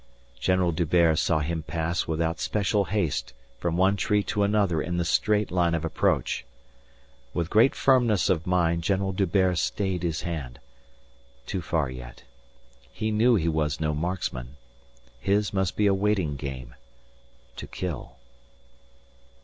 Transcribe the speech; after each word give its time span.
General 0.39 0.71
D'Hubert 0.71 1.17
saw 1.19 1.41
him 1.41 1.61
pass 1.61 2.07
without 2.07 2.39
special 2.39 2.85
haste 2.85 3.33
from 3.59 3.77
one 3.77 3.95
tree 3.95 4.23
to 4.23 4.41
another 4.41 4.81
in 4.81 4.97
the 4.97 5.05
straight 5.05 5.51
line 5.51 5.75
of 5.75 5.85
approach. 5.85 6.43
With 7.35 7.51
great 7.51 7.75
firmness 7.75 8.27
of 8.27 8.47
mind 8.47 8.81
General 8.81 9.11
D'Hubert 9.11 9.59
stayed 9.59 10.01
his 10.01 10.21
hand. 10.23 10.59
Too 11.45 11.61
far 11.61 11.87
yet. 11.91 12.23
He 12.91 13.11
knew 13.11 13.35
he 13.35 13.47
was 13.47 13.79
no 13.79 13.93
marksman. 13.93 14.55
His 15.19 15.53
must 15.53 15.75
be 15.77 15.85
a 15.85 15.93
waiting 15.93 16.35
game 16.35 16.73
to 17.57 17.67
kill. 17.67 18.13